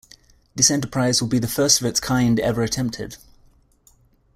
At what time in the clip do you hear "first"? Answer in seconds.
1.47-1.79